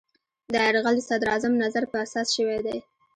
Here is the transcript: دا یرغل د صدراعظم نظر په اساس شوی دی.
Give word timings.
دا 0.53 0.61
یرغل 0.67 0.95
د 0.97 1.01
صدراعظم 1.09 1.53
نظر 1.63 1.83
په 1.91 1.97
اساس 2.05 2.27
شوی 2.35 2.59
دی. 2.65 2.77